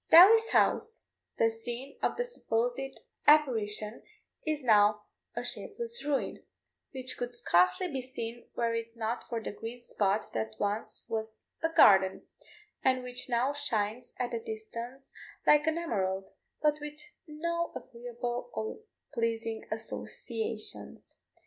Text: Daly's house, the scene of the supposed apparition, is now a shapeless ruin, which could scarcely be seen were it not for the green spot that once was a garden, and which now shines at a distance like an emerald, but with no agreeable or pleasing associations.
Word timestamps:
Daly's 0.09 0.49
house, 0.49 1.03
the 1.37 1.51
scene 1.51 1.95
of 2.01 2.17
the 2.17 2.25
supposed 2.25 3.01
apparition, 3.27 4.01
is 4.43 4.63
now 4.63 5.03
a 5.35 5.43
shapeless 5.43 6.03
ruin, 6.03 6.41
which 6.91 7.15
could 7.19 7.35
scarcely 7.35 7.87
be 7.87 8.01
seen 8.01 8.49
were 8.55 8.73
it 8.73 8.95
not 8.97 9.29
for 9.29 9.39
the 9.43 9.51
green 9.51 9.79
spot 9.83 10.33
that 10.33 10.55
once 10.59 11.05
was 11.07 11.35
a 11.61 11.69
garden, 11.69 12.25
and 12.83 13.03
which 13.03 13.29
now 13.29 13.53
shines 13.53 14.15
at 14.17 14.33
a 14.33 14.39
distance 14.39 15.11
like 15.45 15.67
an 15.67 15.77
emerald, 15.77 16.31
but 16.63 16.79
with 16.81 16.99
no 17.27 17.71
agreeable 17.75 18.49
or 18.53 18.79
pleasing 19.13 19.67
associations. 19.69 21.13